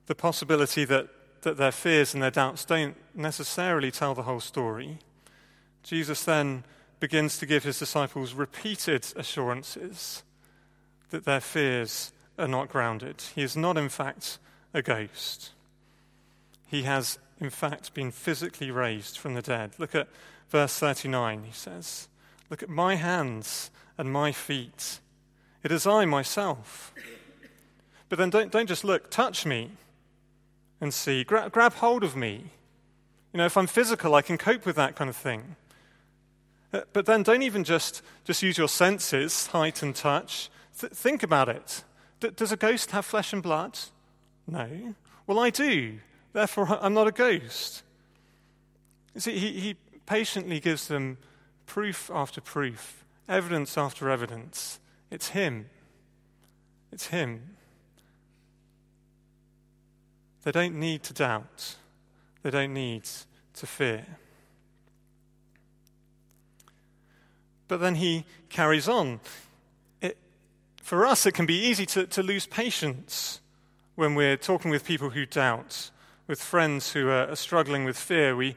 the 0.07 0.15
possibility 0.15 0.85
that 0.85 1.09
that 1.45 1.57
their 1.57 1.71
fears 1.71 2.13
and 2.13 2.23
their 2.23 2.31
doubts 2.31 2.65
don't 2.65 2.97
necessarily 3.13 3.91
tell 3.91 4.15
the 4.15 4.23
whole 4.23 4.39
story, 4.39 4.97
Jesus 5.83 6.23
then 6.23 6.63
begins 6.99 7.37
to 7.37 7.45
give 7.45 7.63
his 7.63 7.77
disciples 7.77 8.33
repeated 8.33 9.05
assurances 9.15 10.23
that 11.11 11.23
their 11.23 11.39
fears 11.39 12.11
are 12.39 12.47
not 12.47 12.67
grounded. 12.67 13.21
He 13.35 13.43
is 13.43 13.55
not, 13.55 13.77
in 13.77 13.89
fact, 13.89 14.39
a 14.73 14.81
ghost. 14.81 15.51
He 16.67 16.81
has, 16.81 17.19
in 17.39 17.51
fact, 17.51 17.93
been 17.93 18.09
physically 18.09 18.71
raised 18.71 19.19
from 19.19 19.35
the 19.35 19.43
dead. 19.43 19.75
Look 19.77 19.93
at 19.93 20.07
verse 20.49 20.79
39, 20.79 21.43
he 21.43 21.53
says, 21.53 22.07
Look 22.49 22.63
at 22.63 22.69
my 22.69 22.95
hands 22.95 23.69
and 23.99 24.11
my 24.11 24.31
feet. 24.31 24.99
It 25.63 25.71
is 25.71 25.85
I 25.85 26.05
myself. 26.05 26.91
But 28.09 28.19
then 28.19 28.29
don't, 28.29 28.51
don't 28.51 28.67
just 28.67 28.83
look, 28.83 29.09
touch 29.09 29.45
me 29.45 29.71
and 30.79 30.93
see. 30.93 31.23
Gra- 31.23 31.49
grab 31.49 31.73
hold 31.73 32.03
of 32.03 32.15
me. 32.15 32.51
You 33.33 33.37
know, 33.37 33.45
if 33.45 33.57
I'm 33.57 33.67
physical, 33.67 34.15
I 34.15 34.21
can 34.21 34.37
cope 34.37 34.65
with 34.65 34.75
that 34.75 34.95
kind 34.95 35.09
of 35.09 35.15
thing. 35.15 35.55
Uh, 36.71 36.81
but 36.93 37.05
then 37.05 37.23
don't 37.23 37.41
even 37.41 37.63
just, 37.63 38.01
just 38.23 38.43
use 38.43 38.57
your 38.57 38.67
senses, 38.67 39.33
sight 39.33 39.81
and 39.81 39.95
touch. 39.95 40.49
Th- 40.79 40.91
think 40.91 41.23
about 41.23 41.49
it. 41.49 41.83
D- 42.19 42.31
does 42.35 42.51
a 42.51 42.57
ghost 42.57 42.91
have 42.91 43.05
flesh 43.05 43.33
and 43.33 43.41
blood? 43.41 43.77
No. 44.47 44.95
Well, 45.27 45.39
I 45.39 45.49
do. 45.49 45.99
Therefore, 46.33 46.77
I'm 46.81 46.93
not 46.93 47.07
a 47.07 47.11
ghost. 47.11 47.83
You 49.13 49.21
see, 49.21 49.37
he, 49.37 49.51
he 49.59 49.75
patiently 50.05 50.59
gives 50.59 50.87
them 50.87 51.17
proof 51.65 52.11
after 52.13 52.41
proof, 52.41 53.05
evidence 53.27 53.77
after 53.77 54.09
evidence. 54.09 54.79
It's 55.09 55.29
him. 55.29 55.69
It's 56.91 57.07
him. 57.07 57.54
They 60.45 60.51
don't 60.51 60.75
need 60.75 61.01
to 61.03 61.13
doubt, 61.13 61.75
they 62.43 62.51
don't 62.51 62.73
need 62.73 63.09
to 63.55 63.65
fear. 63.65 64.05
But 67.67 67.79
then 67.79 67.95
he 67.95 68.25
carries 68.49 68.87
on. 68.87 69.21
It, 70.01 70.17
for 70.83 71.03
us, 71.03 71.25
it 71.25 71.31
can 71.31 71.47
be 71.47 71.57
easy 71.57 71.87
to, 71.87 72.05
to 72.05 72.21
lose 72.21 72.45
patience 72.45 73.41
when 73.95 74.13
we're 74.13 74.37
talking 74.37 74.69
with 74.69 74.85
people 74.85 75.09
who 75.09 75.25
doubt, 75.25 75.89
with 76.27 76.39
friends 76.39 76.91
who 76.93 77.09
are, 77.09 77.27
are 77.29 77.35
struggling 77.35 77.83
with 77.83 77.97
fear. 77.97 78.35
We, 78.35 78.55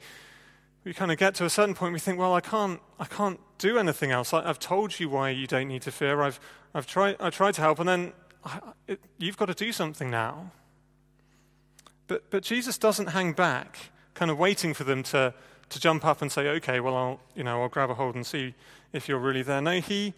we 0.85 0.93
kind 0.93 1.11
of 1.11 1.17
get 1.17 1.35
to 1.37 1.47
a 1.47 1.51
certain 1.51 1.75
point, 1.75 1.95
we 1.95 2.01
think, 2.01 2.19
well, 2.19 2.35
I 2.35 2.43
can't, 2.43 2.81
I 3.01 3.07
can't 3.07 3.41
do 3.57 3.79
anything 3.79 4.11
else. 4.11 4.35
I, 4.35 4.47
have 4.47 4.59
told 4.59 5.01
you 5.01 5.09
why 5.09 5.31
you 5.31 5.47
don't 5.47 5.69
need 5.69 5.83
to 5.83 5.91
fear. 5.91 6.21
I've, 6.21 6.39
I've, 6.75 6.87
tried, 6.87 7.17
I've 7.19 7.35
tried 7.35 7.55
to 7.55 7.63
help, 7.63 7.79
and 7.79 7.89
then 7.89 8.13
I, 8.45 8.61
it, 8.87 9.01
you've 9.17 9.39
got 9.39 9.47
to 9.47 9.55
do 9.55 9.73
something 9.73 10.11
now. 10.11 10.53
But, 12.09 12.31
but 12.31 12.43
Jesus 12.43 12.79
doesn't 12.79 13.09
hang 13.09 13.35
back, 13.35 13.79
kind 14.15 14.31
of 14.31 14.39
waiting 14.39 14.75
for 14.75 14.83
them 14.83 15.03
to, 15.05 15.35
to 15.69 15.81
jump 15.81 16.05
up 16.05 16.21
and 16.23 16.33
say, 16.33 16.49
okay, 16.49 16.81
well, 16.81 16.97
I'll, 16.97 17.21
you 17.37 17.45
know, 17.45 17.63
I'll 17.63 17.69
grab 17.69 17.91
a 17.91 17.95
hold 17.95 18.17
and 18.17 18.27
see 18.27 18.55
if 18.93 19.09
you're 19.09 19.19
really 19.19 19.43
there. 19.43 19.61
No, 19.61 19.81
he, 19.81 20.15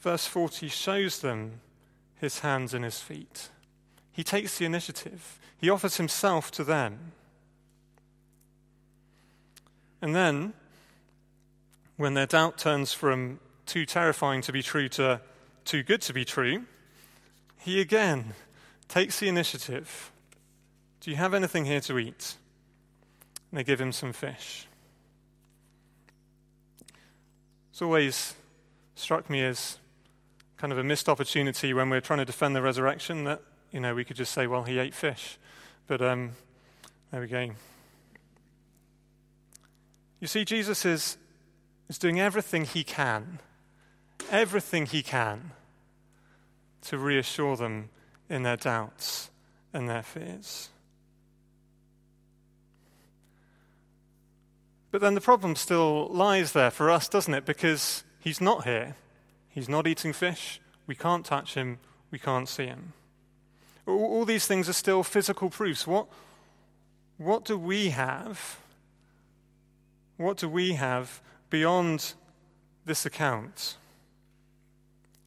verse 0.00 0.26
40, 0.26 0.68
shows 0.68 1.20
them 1.20 1.60
his 2.18 2.38
hands 2.38 2.72
and 2.72 2.84
his 2.84 3.00
feet. 3.00 3.50
He 4.12 4.24
takes 4.24 4.56
the 4.56 4.64
initiative, 4.64 5.38
he 5.58 5.68
offers 5.68 5.96
himself 5.96 6.50
to 6.52 6.64
them. 6.64 7.12
And 10.00 10.14
then, 10.14 10.52
when 11.96 12.14
their 12.14 12.26
doubt 12.26 12.58
turns 12.58 12.92
from 12.92 13.40
too 13.64 13.84
terrifying 13.84 14.42
to 14.42 14.52
be 14.52 14.62
true 14.62 14.88
to 14.90 15.20
too 15.64 15.82
good 15.82 16.02
to 16.02 16.12
be 16.12 16.24
true, 16.24 16.64
he 17.58 17.80
again 17.80 18.34
takes 18.88 19.18
the 19.18 19.28
initiative 19.28 20.12
do 21.06 21.12
you 21.12 21.18
have 21.18 21.34
anything 21.34 21.64
here 21.64 21.78
to 21.78 22.00
eat? 22.00 22.34
And 23.48 23.58
they 23.58 23.62
give 23.62 23.80
him 23.80 23.92
some 23.92 24.12
fish. 24.12 24.66
It's 27.70 27.80
always 27.80 28.34
struck 28.96 29.30
me 29.30 29.44
as 29.44 29.78
kind 30.56 30.72
of 30.72 30.80
a 30.80 30.82
missed 30.82 31.08
opportunity 31.08 31.72
when 31.72 31.90
we're 31.90 32.00
trying 32.00 32.18
to 32.18 32.24
defend 32.24 32.56
the 32.56 32.60
resurrection 32.60 33.22
that, 33.22 33.40
you 33.70 33.78
know, 33.78 33.94
we 33.94 34.04
could 34.04 34.16
just 34.16 34.32
say, 34.32 34.48
well, 34.48 34.64
he 34.64 34.80
ate 34.80 34.94
fish. 34.94 35.38
But 35.86 36.02
um, 36.02 36.32
there 37.12 37.20
we 37.20 37.28
go. 37.28 37.50
You 40.18 40.26
see, 40.26 40.44
Jesus 40.44 40.84
is, 40.84 41.18
is 41.88 41.98
doing 41.98 42.18
everything 42.18 42.64
he 42.64 42.82
can, 42.82 43.38
everything 44.32 44.86
he 44.86 45.04
can 45.04 45.52
to 46.82 46.98
reassure 46.98 47.56
them 47.56 47.90
in 48.28 48.42
their 48.42 48.56
doubts 48.56 49.30
and 49.72 49.88
their 49.88 50.02
fears. 50.02 50.70
But 54.96 55.02
then 55.02 55.14
the 55.14 55.20
problem 55.20 55.56
still 55.56 56.08
lies 56.08 56.52
there 56.52 56.70
for 56.70 56.90
us, 56.90 57.06
doesn't 57.06 57.34
it? 57.34 57.44
Because 57.44 58.02
he's 58.18 58.40
not 58.40 58.64
here. 58.64 58.96
He's 59.50 59.68
not 59.68 59.86
eating 59.86 60.14
fish. 60.14 60.58
We 60.86 60.94
can't 60.94 61.22
touch 61.22 61.52
him. 61.52 61.80
We 62.10 62.18
can't 62.18 62.48
see 62.48 62.64
him. 62.64 62.94
All, 63.86 64.24
these 64.24 64.46
things 64.46 64.70
are 64.70 64.72
still 64.72 65.02
physical 65.02 65.50
proofs. 65.50 65.86
What, 65.86 66.06
what 67.18 67.44
do 67.44 67.58
we 67.58 67.90
have? 67.90 68.58
What 70.16 70.38
do 70.38 70.48
we 70.48 70.72
have 70.72 71.20
beyond 71.50 72.14
this 72.86 73.04
account? 73.04 73.76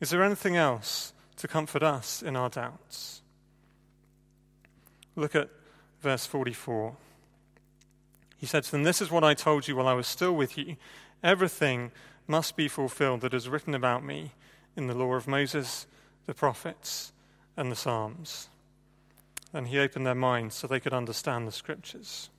Is 0.01 0.09
there 0.09 0.23
anything 0.23 0.55
else 0.55 1.13
to 1.37 1.47
comfort 1.47 1.83
us 1.83 2.23
in 2.23 2.35
our 2.35 2.49
doubts? 2.49 3.21
Look 5.15 5.35
at 5.35 5.47
verse 6.01 6.25
44. 6.25 6.95
He 8.39 8.45
said 8.45 8.63
to 8.63 8.71
them, 8.71 8.83
This 8.83 9.01
is 9.01 9.11
what 9.11 9.23
I 9.23 9.33
told 9.33 9.67
you 9.67 9.75
while 9.75 9.87
I 9.87 9.93
was 9.93 10.07
still 10.07 10.33
with 10.33 10.57
you. 10.57 10.77
Everything 11.21 11.91
must 12.25 12.55
be 12.55 12.69
fulfilled 12.69 13.21
that 13.21 13.33
is 13.33 13.49
written 13.49 13.75
about 13.75 14.03
me 14.03 14.31
in 14.77 14.87
the 14.87 14.93
law 14.93 15.13
of 15.13 15.27
Moses, 15.27 15.85
the 16.25 16.33
prophets, 16.33 17.11
and 17.57 17.69
the 17.69 17.75
Psalms. 17.75 18.47
And 19.53 19.67
he 19.67 19.77
opened 19.77 20.07
their 20.07 20.15
minds 20.15 20.55
so 20.55 20.67
they 20.67 20.79
could 20.79 20.93
understand 20.93 21.47
the 21.47 21.51
scriptures. 21.51 22.29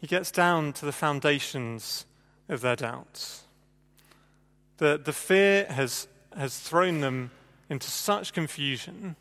He 0.00 0.06
gets 0.06 0.30
down 0.30 0.74
to 0.74 0.84
the 0.84 0.92
foundations 0.92 2.04
of 2.50 2.60
their 2.60 2.76
doubts. 2.76 3.44
The, 4.76 5.00
the 5.02 5.14
fear 5.14 5.64
has, 5.70 6.08
has 6.36 6.58
thrown 6.58 7.00
them 7.00 7.30
into 7.70 7.88
such 7.90 8.34
confusion 8.34 9.16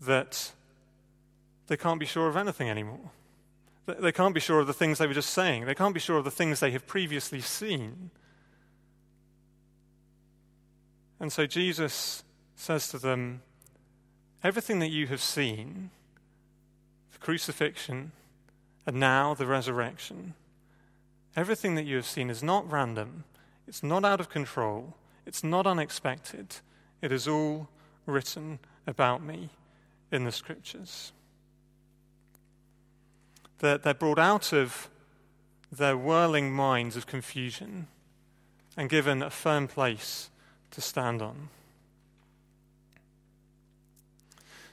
that 0.00 0.50
they 1.66 1.76
can't 1.76 2.00
be 2.00 2.06
sure 2.06 2.28
of 2.28 2.36
anything 2.36 2.68
anymore. 2.68 3.10
They 3.86 4.12
can't 4.12 4.34
be 4.34 4.40
sure 4.40 4.60
of 4.60 4.66
the 4.66 4.72
things 4.72 4.98
they 4.98 5.06
were 5.06 5.14
just 5.14 5.30
saying. 5.30 5.64
They 5.64 5.74
can't 5.74 5.94
be 5.94 6.00
sure 6.00 6.16
of 6.16 6.24
the 6.24 6.30
things 6.30 6.60
they 6.60 6.72
have 6.72 6.86
previously 6.86 7.40
seen. 7.40 8.10
And 11.20 11.32
so 11.32 11.46
Jesus 11.46 12.24
says 12.56 12.88
to 12.88 12.98
them, 12.98 13.42
Everything 14.42 14.80
that 14.80 14.90
you 14.90 15.06
have 15.06 15.20
seen, 15.20 15.90
the 17.12 17.18
crucifixion, 17.18 18.12
and 18.86 18.96
now 19.00 19.34
the 19.34 19.46
resurrection, 19.46 20.34
everything 21.34 21.74
that 21.74 21.84
you 21.84 21.96
have 21.96 22.06
seen 22.06 22.30
is 22.30 22.42
not 22.42 22.70
random, 22.70 23.24
it's 23.66 23.82
not 23.82 24.04
out 24.04 24.20
of 24.20 24.28
control, 24.28 24.94
it's 25.24 25.42
not 25.42 25.66
unexpected. 25.66 26.56
It 27.02 27.12
is 27.12 27.26
all 27.26 27.68
written 28.04 28.58
about 28.86 29.22
me 29.22 29.50
in 30.12 30.24
the 30.24 30.32
scriptures. 30.32 31.12
They're, 33.58 33.78
they're 33.78 33.94
brought 33.94 34.18
out 34.18 34.52
of 34.52 34.88
their 35.70 35.96
whirling 35.96 36.52
minds 36.52 36.96
of 36.96 37.06
confusion 37.06 37.88
and 38.76 38.88
given 38.88 39.22
a 39.22 39.30
firm 39.30 39.66
place 39.68 40.30
to 40.70 40.80
stand 40.80 41.22
on. 41.22 41.48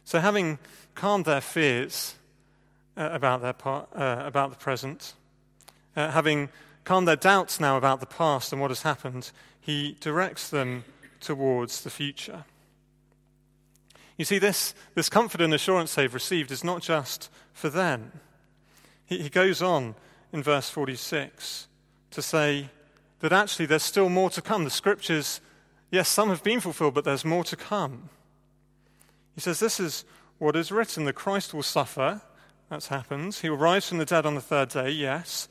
So, 0.03 0.19
having 0.19 0.59
calmed 0.95 1.25
their 1.25 1.41
fears 1.41 2.15
uh, 2.97 3.09
about, 3.11 3.41
their 3.41 3.55
uh, 3.65 4.25
about 4.25 4.49
the 4.49 4.57
present, 4.57 5.13
uh, 5.95 6.11
having 6.11 6.49
calmed 6.83 7.07
their 7.07 7.15
doubts 7.15 7.59
now 7.59 7.77
about 7.77 8.01
the 8.01 8.05
past 8.05 8.51
and 8.51 8.61
what 8.61 8.69
has 8.69 8.81
happened, 8.81 9.31
he 9.59 9.95
directs 10.01 10.49
them 10.49 10.83
towards 11.21 11.83
the 11.83 11.89
future. 11.89 12.43
You 14.17 14.25
see, 14.25 14.37
this, 14.37 14.75
this 14.93 15.09
comfort 15.09 15.41
and 15.41 15.53
assurance 15.53 15.95
they've 15.95 16.13
received 16.13 16.51
is 16.51 16.63
not 16.63 16.81
just 16.81 17.31
for 17.53 17.69
them. 17.69 18.11
He, 19.05 19.29
goes 19.29 19.61
on 19.61 19.95
in 20.31 20.41
verse 20.41 20.69
46 20.69 21.67
to 22.11 22.21
say 22.21 22.69
that 23.19 23.33
actually 23.33 23.65
there's 23.65 23.83
still 23.83 24.09
more 24.09 24.29
to 24.31 24.41
come. 24.41 24.63
The 24.63 24.69
scriptures, 24.69 25.41
yes, 25.91 26.09
some 26.09 26.29
have 26.29 26.43
been 26.43 26.59
fulfilled, 26.59 26.93
but 26.93 27.03
there's 27.03 27.25
more 27.25 27.43
to 27.45 27.55
come. 27.55 28.09
He 29.35 29.41
says, 29.41 29.59
This 29.59 29.79
is 29.79 30.05
what 30.39 30.55
is 30.55 30.71
written 30.71 31.05
the 31.05 31.13
Christ 31.13 31.53
will 31.53 31.63
suffer. 31.63 32.21
That's 32.69 32.87
happened. 32.87 33.35
He 33.35 33.49
will 33.49 33.57
rise 33.57 33.87
from 33.87 33.97
the 33.97 34.05
dead 34.05 34.25
on 34.25 34.35
the 34.35 34.41
third 34.41 34.69
day, 34.69 34.89
yes. 34.89 35.47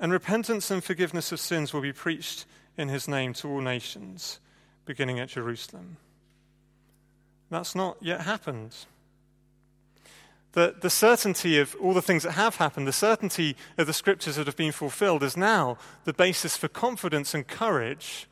And 0.00 0.12
repentance 0.12 0.70
and 0.70 0.82
forgiveness 0.82 1.30
of 1.32 1.40
sins 1.40 1.72
will 1.72 1.80
be 1.80 1.92
preached 1.92 2.46
in 2.76 2.88
his 2.88 3.06
name 3.06 3.32
to 3.34 3.48
all 3.48 3.60
nations, 3.60 4.40
beginning 4.84 5.20
at 5.20 5.28
Jerusalem. 5.28 5.98
That's 7.50 7.74
not 7.74 7.96
yet 8.00 8.22
happened. 8.22 8.74
The, 10.54 10.74
the 10.80 10.90
certainty 10.90 11.58
of 11.58 11.76
all 11.80 11.92
the 11.92 12.02
things 12.02 12.22
that 12.22 12.32
have 12.32 12.56
happened, 12.56 12.86
the 12.86 12.92
certainty 12.92 13.56
of 13.76 13.86
the 13.86 13.92
scriptures 13.92 14.36
that 14.36 14.46
have 14.46 14.56
been 14.56 14.72
fulfilled, 14.72 15.22
is 15.22 15.36
now 15.36 15.76
the 16.04 16.12
basis 16.12 16.56
for 16.56 16.68
confidence 16.68 17.34
and 17.34 17.46
courage 17.46 18.28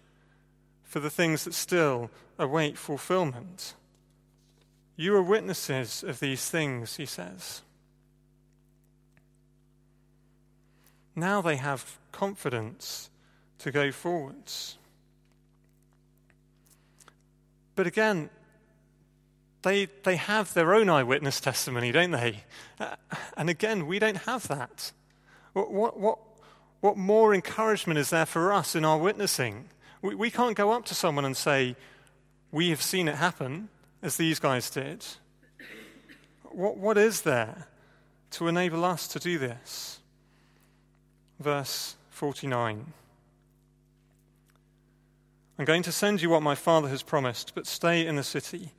for 0.85 1.01
the 1.01 1.11
things 1.11 1.45
that 1.45 1.53
still 1.53 2.11
await 2.39 2.79
fulfillment. 2.79 3.75
You 4.97 5.17
are 5.17 5.23
witnesses 5.23 6.05
of 6.05 6.21
these 6.21 6.49
things, 6.49 6.97
he 6.97 7.07
says. 7.07 7.63
Now 11.17 11.43
they 11.43 11.57
have 11.57 11.99
confidence 12.13 13.11
to 13.59 13.73
go 13.73 13.91
forwards. 13.91 14.79
But 17.75 17.89
again, 17.89 18.31
they, 19.63 19.87
they 20.03 20.17
have 20.17 20.55
their 20.55 20.75
own 20.75 20.89
eyewitness 20.89 21.41
testimony, 21.41 21.93
don't 21.93 22.11
they? 22.11 22.45
Uh, 22.81 22.97
and 23.37 23.49
again, 23.49 23.87
we 23.87 23.99
don't 23.99 24.19
have 24.19 24.49
that. 24.49 24.93
What, 25.53 25.71
what, 25.71 26.01
what, 26.01 26.19
what 26.81 26.97
more 26.97 27.35
encouragement 27.35 27.99
is 27.99 28.11
there 28.11 28.27
for 28.27 28.53
us 28.53 28.75
in 28.75 28.85
our 28.85 28.99
witnessing? 28.99 29.69
We, 30.01 30.15
we 30.15 30.31
can't 30.31 30.57
go 30.57 30.73
up 30.73 30.85
to 30.87 30.95
someone 30.95 31.25
and 31.25 31.37
say, 31.37 31.77
We 32.51 32.71
have 32.71 32.83
seen 32.83 33.09
it 33.09 33.17
happen, 33.17 33.69
as 34.03 34.17
these 34.17 34.39
guys 34.39 34.69
did. 34.69 35.05
What, 36.51 36.77
what 36.77 36.99
is 36.99 37.23
there 37.23 37.69
to 38.33 38.49
enable 38.49 38.85
us 38.85 39.07
to 39.09 39.19
do 39.19 39.39
this? 39.39 40.01
Verse 41.39 41.97
49. 42.11 42.93
I'm 45.59 45.65
going 45.65 45.83
to 45.83 45.93
send 45.93 46.21
you 46.21 46.31
what 46.31 46.43
my 46.43 46.55
Father 46.55 46.89
has 46.89 47.03
promised, 47.03 47.55
but 47.55 47.67
stay 47.67 48.05
in 48.05 48.17
the 48.17 48.25
city 48.25 48.73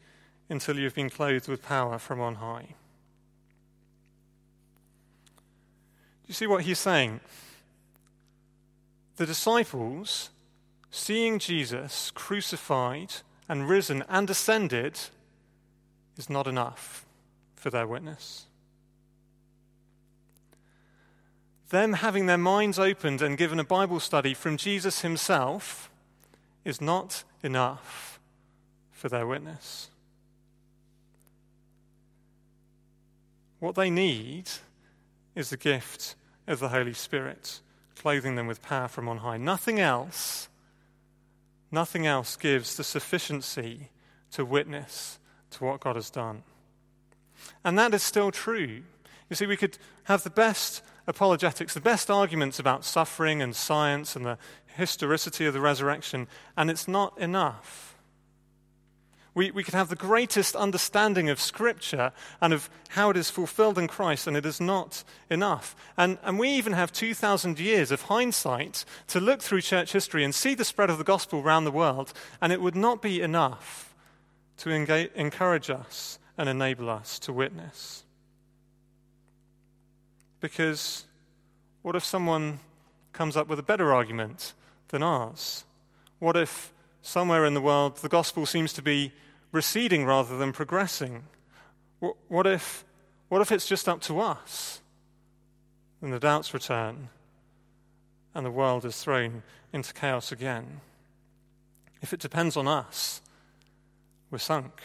until 0.50 0.78
you 0.78 0.84
have 0.86 0.96
been 0.96 1.10
clothed 1.10 1.48
with 1.48 1.64
power 1.64 1.98
from 1.98 2.20
on 2.20 2.36
high. 2.36 2.76
Do 6.24 6.28
you 6.28 6.34
see 6.34 6.48
what 6.48 6.64
he's 6.64 6.80
saying? 6.80 7.20
The 9.18 9.26
disciples, 9.26 10.30
seeing 10.90 11.40
Jesus 11.40 12.12
crucified 12.12 13.14
and 13.48 13.68
risen 13.68 14.04
and 14.10 14.30
ascended, 14.30 15.00
is 16.18 16.30
not 16.30 16.48
enough 16.48 17.06
for 17.56 17.70
their 17.70 17.88
witness. 17.88 18.46
Them 21.70 21.94
having 21.94 22.28
their 22.28 22.38
minds 22.38 22.78
opened 22.78 23.22
and 23.22 23.38
given 23.38 23.60
a 23.60 23.64
Bible 23.64 24.00
study 24.00 24.34
from 24.34 24.58
Jesus 24.58 25.02
himself 25.02 25.90
is 26.64 26.80
not 26.80 27.24
enough 27.42 28.20
for 28.92 29.10
their 29.10 29.26
witness. 29.26 29.90
What 33.64 33.76
they 33.76 33.90
need 33.90 34.50
is 35.36 35.50
the 35.50 35.56
gift 35.56 36.16
of 36.48 36.60
the 36.60 36.68
Holy 36.68 36.92
Spirit, 36.92 37.62
clothing 37.96 38.36
them 38.36 38.46
with 38.46 38.62
power 38.62 38.90
from 38.90 39.08
on 39.08 39.20
high. 39.20 39.38
Nothing 39.38 39.80
else, 39.80 40.50
nothing 41.72 42.06
else 42.06 42.36
gives 42.36 42.76
the 42.76 42.84
sufficiency 42.84 43.88
to 44.32 44.44
witness 44.44 45.18
to 45.52 45.64
what 45.64 45.80
God 45.80 45.96
has 45.96 46.10
done. 46.10 46.44
And 47.64 47.80
that 47.80 47.94
is 47.94 48.04
still 48.04 48.32
true. 48.32 48.82
You 49.30 49.36
see, 49.38 49.46
we 49.46 49.56
could 49.56 49.78
have 50.04 50.24
the 50.24 50.30
best 50.30 50.84
apologetics, 51.08 51.74
the 51.74 51.80
best 51.80 52.12
arguments 52.12 52.60
about 52.60 52.84
suffering 52.84 53.42
and 53.42 53.56
science 53.56 54.14
and 54.14 54.26
the 54.26 54.38
historicity 54.76 55.46
of 55.46 55.54
the 55.54 55.62
resurrection, 55.62 56.28
and 56.58 56.70
it's 56.70 56.90
not 56.90 57.18
enough. 57.18 57.93
We, 59.36 59.50
we 59.50 59.64
could 59.64 59.74
have 59.74 59.90
the 59.90 59.96
greatest 59.96 60.56
understanding 60.56 61.30
of 61.30 61.40
Scripture 61.40 62.12
and 62.40 62.54
of 62.54 62.70
how 62.90 63.10
it 63.10 63.18
is 63.18 63.32
fulfilled 63.32 63.80
in 63.80 63.88
Christ, 63.88 64.28
and 64.28 64.38
it 64.38 64.46
is 64.46 64.62
not 64.62 65.04
enough. 65.30 65.76
And, 65.98 66.20
and 66.24 66.38
we 66.38 66.50
even 66.50 66.74
have 66.74 66.92
2,000 66.92 67.60
years 67.60 67.90
of 67.92 68.04
hindsight 68.04 68.86
to 69.08 69.20
look 69.20 69.42
through 69.42 69.62
church 69.62 69.92
history 69.92 70.24
and 70.24 70.36
see 70.36 70.54
the 70.54 70.66
spread 70.66 70.92
of 70.92 71.00
the 71.00 71.04
gospel 71.04 71.40
around 71.40 71.64
the 71.64 71.72
world, 71.72 72.14
and 72.42 72.54
it 72.54 72.62
would 72.62 72.76
not 72.76 73.02
be 73.02 73.22
enough 73.22 73.96
to 74.58 74.70
engage, 74.70 75.12
encourage 75.16 75.70
us 75.70 76.20
and 76.38 76.48
enable 76.48 76.90
us 76.90 77.18
to 77.20 77.34
witness. 77.34 78.04
Because 80.40 81.06
what 81.82 81.96
if 81.96 82.04
someone 82.04 82.60
comes 83.14 83.38
up 83.38 83.48
with 83.48 83.60
a 83.60 83.64
better 83.64 83.94
argument 83.94 84.54
than 84.90 85.02
ours? 85.02 85.64
What 86.20 86.36
if 86.36 86.73
somewhere 87.04 87.46
in 87.46 87.54
the 87.54 87.62
world 87.62 87.98
the 87.98 88.10
gospel 88.10 88.48
seems 88.48 88.74
to 88.74 88.82
be 88.82 89.12
receding 89.52 90.06
rather 90.06 90.36
than 90.38 90.52
progressing? 90.52 91.26
What 92.28 92.48
if, 92.48 92.84
what 93.30 93.42
if 93.42 93.52
it's 93.52 93.68
just 93.68 93.88
up 93.88 94.02
to 94.02 94.20
us? 94.20 94.82
And 96.02 96.12
the 96.12 96.20
doubts 96.20 96.54
return 96.54 97.10
and 98.34 98.46
the 98.46 98.52
world 98.52 98.84
is 98.84 99.02
thrown 99.02 99.44
into 99.72 99.94
chaos 99.94 100.32
again. 100.32 100.82
If 102.02 102.14
it 102.14 102.20
depends 102.20 102.58
on 102.58 102.68
us, 102.68 103.22
we're 104.32 104.40
sunk. 104.40 104.82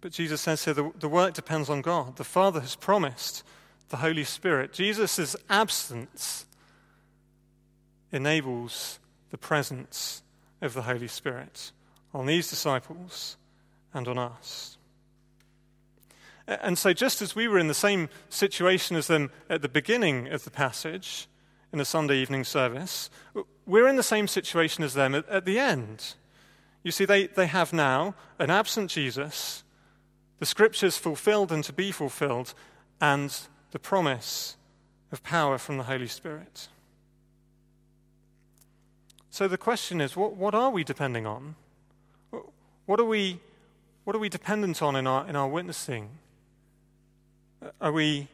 But 0.00 0.12
Jesus 0.12 0.40
says 0.40 0.64
here 0.64 0.74
the, 0.74 0.92
the 0.98 1.08
work 1.08 1.34
depends 1.34 1.68
on 1.68 1.82
God. 1.82 2.16
The 2.16 2.24
Father 2.24 2.60
has 2.60 2.76
promised 2.76 3.42
the 3.88 3.96
Holy 3.98 4.24
Spirit. 4.24 4.72
Jesus' 4.72 5.34
absence 5.50 6.46
enables 8.12 9.00
the 9.30 9.38
presence 9.38 10.22
of 10.60 10.74
the 10.74 10.82
Holy 10.82 11.08
Spirit 11.08 11.72
on 12.12 12.26
these 12.26 12.50
disciples 12.50 13.36
and 13.94 14.08
on 14.08 14.18
us. 14.18 14.78
And 16.46 16.78
so, 16.78 16.94
just 16.94 17.20
as 17.20 17.36
we 17.36 17.46
were 17.46 17.58
in 17.58 17.68
the 17.68 17.74
same 17.74 18.08
situation 18.30 18.96
as 18.96 19.06
them 19.06 19.30
at 19.50 19.60
the 19.60 19.68
beginning 19.68 20.28
of 20.28 20.44
the 20.44 20.50
passage 20.50 21.28
in 21.72 21.78
the 21.78 21.84
Sunday 21.84 22.16
evening 22.16 22.44
service, 22.44 23.10
we're 23.66 23.86
in 23.86 23.96
the 23.96 24.02
same 24.02 24.26
situation 24.26 24.82
as 24.82 24.94
them 24.94 25.14
at, 25.14 25.28
at 25.28 25.44
the 25.44 25.58
end. 25.58 26.14
You 26.82 26.90
see, 26.90 27.04
they, 27.04 27.26
they 27.26 27.46
have 27.46 27.74
now 27.74 28.14
an 28.38 28.48
absent 28.48 28.90
Jesus, 28.90 29.62
the 30.38 30.46
scriptures 30.46 30.96
fulfilled 30.96 31.52
and 31.52 31.62
to 31.64 31.72
be 31.72 31.92
fulfilled, 31.92 32.54
and 32.98 33.38
the 33.72 33.78
promise 33.78 34.56
of 35.12 35.22
power 35.22 35.58
from 35.58 35.76
the 35.76 35.84
Holy 35.84 36.06
Spirit. 36.06 36.68
So 39.30 39.48
the 39.48 39.58
question 39.58 40.00
is 40.00 40.16
what, 40.16 40.36
what 40.36 40.54
are 40.54 40.70
we 40.70 40.84
depending 40.84 41.26
on? 41.26 41.54
What 42.86 43.00
are 43.00 43.04
we 43.04 43.40
what 44.08 44.16
are 44.16 44.20
we 44.20 44.30
dependent 44.30 44.80
on 44.80 44.96
in 44.96 45.06
our, 45.06 45.28
in 45.28 45.36
our 45.36 45.46
witnessing? 45.46 46.08
Uh, 47.60 47.68
are 47.78 47.92
we 47.92 48.26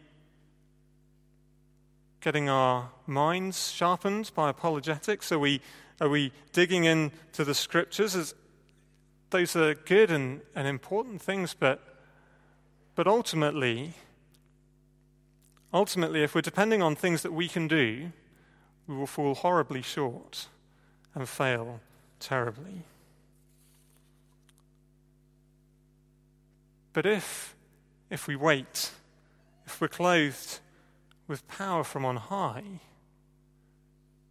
getting 2.21 2.49
our 2.49 2.91
minds 3.09 3.73
sharpened 3.73 4.31
by 4.37 4.51
apologetics? 4.51 5.33
Are 5.33 5.39
we, 5.41 5.61
are 6.01 6.09
we 6.09 6.31
digging 6.53 6.85
into 6.85 7.43
the 7.45 7.55
scriptures? 7.55 8.15
As, 8.15 8.37
those 9.31 9.57
are 9.57 9.75
good 9.75 10.13
and, 10.13 10.43
and 10.55 10.69
important 10.69 11.21
things, 11.21 11.57
but, 11.59 11.83
but 12.95 13.09
ultimately, 13.09 13.95
ultimately, 15.73 16.23
if 16.23 16.37
we're 16.37 16.41
depending 16.41 16.83
on 16.83 16.95
things 16.95 17.23
that 17.23 17.33
we 17.33 17.49
can 17.49 17.67
do, 17.67 18.13
we 18.87 18.95
will 18.95 19.09
fall 19.09 19.35
horribly 19.35 19.83
short 19.83 20.47
and 21.15 21.29
fail 21.29 21.81
terribly. 22.21 22.83
But 26.93 27.07
if, 27.07 27.55
if 28.11 28.27
we 28.27 28.37
wait, 28.37 28.93
if 29.67 29.81
we're 29.81 29.89
clothed 29.89 30.61
with 31.27 31.47
power 31.49 31.85
from 31.85 32.05
on 32.05 32.17
high, 32.17 32.81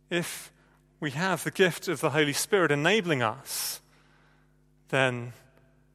if 0.09 0.51
we 0.99 1.11
have 1.11 1.43
the 1.43 1.51
gift 1.51 1.87
of 1.87 1.99
the 1.99 2.11
Holy 2.11 2.33
Spirit 2.33 2.71
enabling 2.71 3.21
us, 3.21 3.81
then 4.89 5.33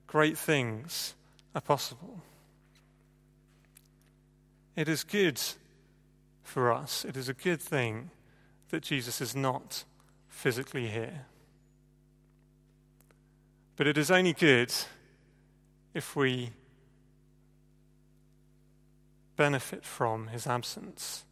great 0.07 0.37
things 0.37 1.15
are 1.55 1.61
possible. 1.61 2.21
It 4.77 4.89
is 4.89 5.05
good 5.05 5.41
for 6.43 6.73
us, 6.73 7.05
it 7.05 7.17
is 7.17 7.29
a 7.29 7.35
good 7.35 7.61
thing 7.61 8.11
that 8.71 8.83
Jesus 8.83 9.21
is 9.21 9.35
not 9.35 9.85
physically 10.39 10.87
here. 10.87 11.27
But 13.75 13.89
it 13.89 13.99
is 13.99 14.09
only 14.09 14.35
good 14.35 14.73
if 15.95 16.15
we 16.15 16.51
benefit 19.35 19.85
from 19.85 20.29
his 20.29 20.47
absence 20.47 21.25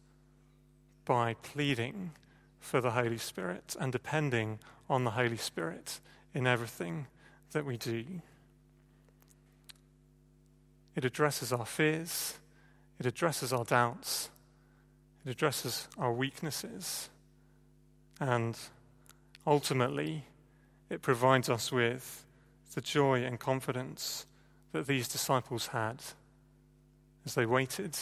by 1.05 1.35
pleading 1.35 2.11
for 2.59 2.81
the 2.81 2.91
Holy 2.91 3.17
Spirit 3.17 3.77
and 3.79 3.93
depending 3.93 4.59
on 4.89 5.05
the 5.05 5.11
Holy 5.11 5.37
Spirit 5.37 6.01
in 6.33 6.45
everything 6.45 7.07
that 7.53 7.63
we 7.65 7.77
do. 7.77 8.03
It 10.97 11.05
addresses 11.05 11.53
our 11.53 11.65
fears, 11.65 12.33
it 12.99 13.05
addresses 13.05 13.53
our 13.53 13.63
doubts, 13.63 14.29
it 15.25 15.29
addresses 15.31 15.87
our 15.97 16.11
weaknesses, 16.11 17.09
and 18.19 18.57
ultimately, 19.47 20.25
it 20.89 21.01
provides 21.01 21.49
us 21.49 21.71
with 21.71 22.25
the 22.75 22.81
joy 22.81 23.23
and 23.23 23.39
confidence 23.39 24.25
that 24.73 24.85
these 24.85 25.07
disciples 25.07 25.67
had 25.67 26.03
as 27.25 27.33
they 27.33 27.45
waited, 27.45 27.97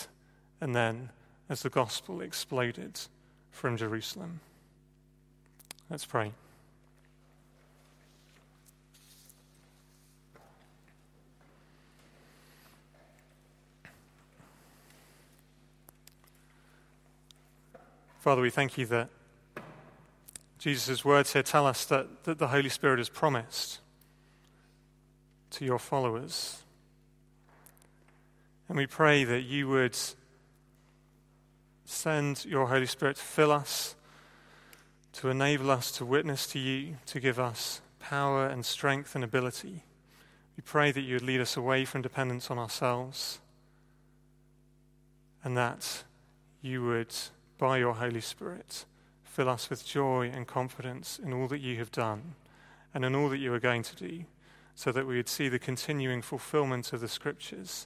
and 0.60 0.76
then 0.76 1.10
as 1.48 1.62
the 1.62 1.70
gospel 1.70 2.22
exploded 2.22 3.00
from 3.52 3.78
Jerusalem. 3.78 4.40
Let's 5.90 6.06
pray. 6.06 6.32
Father, 18.20 18.42
we 18.42 18.50
thank 18.50 18.80
you 18.80 18.88
that 18.88 19.10
Jesus' 20.66 21.06
words 21.06 21.32
here 21.32 21.44
tell 21.44 21.68
us 21.68 21.86
that, 21.86 22.24
that 22.24 22.40
the 22.40 22.48
Holy 22.48 22.70
Spirit 22.70 23.00
is 23.00 23.08
promised 23.08 23.82
to 25.52 25.64
your 25.64 25.78
followers. 25.78 26.64
And 28.68 28.76
we 28.76 28.88
pray 28.88 29.24
that 29.26 29.42
you 29.42 29.68
would 29.68 29.96
send 31.86 32.46
your 32.46 32.66
Holy 32.66 32.88
Spirit 32.88 33.18
to 33.18 33.22
fill 33.22 33.52
us, 33.52 33.94
to 35.14 35.30
enable 35.30 35.70
us 35.70 35.92
to 35.92 36.04
witness 36.04 36.48
to 36.48 36.58
you, 36.58 36.98
to 37.06 37.20
give 37.20 37.38
us 37.38 37.80
power 38.00 38.48
and 38.48 38.66
strength 38.66 39.14
and 39.14 39.24
ability. 39.24 39.84
We 40.58 40.64
pray 40.66 40.92
that 40.92 41.02
you 41.02 41.14
would 41.14 41.22
lead 41.22 41.42
us 41.42 41.56
away 41.56 41.86
from 41.86 42.02
dependence 42.02 42.50
on 42.50 42.58
ourselves 42.58 43.38
and 45.44 45.56
that 45.58 46.06
you 46.64 46.84
would 46.86 47.14
by 47.60 47.78
your 47.78 47.94
Holy 47.94 48.22
Spirit, 48.22 48.86
fill 49.36 49.50
us 49.50 49.70
with 49.70 49.86
joy 49.86 50.32
and 50.34 50.48
confidence 50.48 51.20
in 51.22 51.34
all 51.34 51.50
that 51.50 51.60
you 51.60 51.78
have 51.78 51.92
done 51.92 52.36
and 52.94 53.04
in 53.04 53.14
all 53.14 53.28
that 53.28 53.38
you 53.38 53.54
are 53.54 53.60
going 53.60 53.84
to 53.84 53.94
do, 53.98 54.24
so 54.76 54.94
that 54.94 55.06
we 55.06 55.18
would 55.18 55.28
see 55.28 55.50
the 55.50 55.60
continuing 55.60 56.22
fulfillment 56.22 56.94
of 56.94 57.02
the 57.02 57.08
Scriptures 57.10 57.86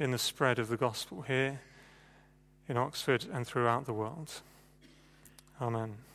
in 0.00 0.10
the 0.10 0.18
spread 0.18 0.58
of 0.58 0.66
the 0.66 0.76
gospel 0.76 1.22
here 1.22 1.60
in 2.68 2.76
Oxford 2.76 3.26
and 3.32 3.46
throughout 3.46 3.86
the 3.86 3.92
world. 3.92 4.40
Amen. 5.62 6.07